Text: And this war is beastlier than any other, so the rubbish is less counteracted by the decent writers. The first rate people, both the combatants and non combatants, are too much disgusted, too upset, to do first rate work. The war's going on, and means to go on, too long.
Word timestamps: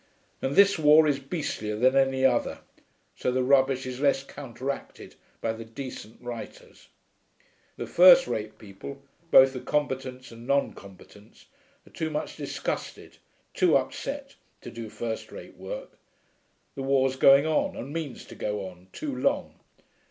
And 0.41 0.55
this 0.55 0.79
war 0.79 1.05
is 1.07 1.19
beastlier 1.19 1.75
than 1.75 1.95
any 1.95 2.25
other, 2.25 2.61
so 3.15 3.31
the 3.31 3.43
rubbish 3.43 3.85
is 3.85 3.99
less 3.99 4.23
counteracted 4.23 5.13
by 5.41 5.53
the 5.53 5.63
decent 5.63 6.19
writers. 6.19 6.87
The 7.77 7.85
first 7.85 8.25
rate 8.25 8.57
people, 8.57 9.03
both 9.29 9.53
the 9.53 9.59
combatants 9.59 10.31
and 10.31 10.47
non 10.47 10.73
combatants, 10.73 11.45
are 11.85 11.91
too 11.91 12.09
much 12.09 12.35
disgusted, 12.35 13.17
too 13.53 13.77
upset, 13.77 14.33
to 14.61 14.71
do 14.71 14.89
first 14.89 15.31
rate 15.31 15.55
work. 15.57 15.99
The 16.73 16.81
war's 16.81 17.15
going 17.15 17.45
on, 17.45 17.75
and 17.75 17.93
means 17.93 18.25
to 18.25 18.33
go 18.33 18.65
on, 18.65 18.87
too 18.91 19.15
long. 19.15 19.53